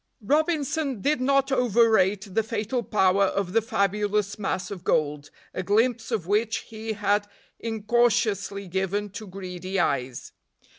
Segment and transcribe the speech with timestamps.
[0.25, 6.09] ROBINSON did not overrate the fatal power of the fabulous mass of gold, a glimpse
[6.09, 7.27] of which he had
[7.59, 10.31] incautiously given to greedy eyes.